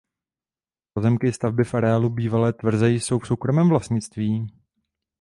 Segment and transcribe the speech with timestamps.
[0.93, 4.51] Pozemky i stavby v areálu bývalé tvrze jsou v soukromém vlastnictví.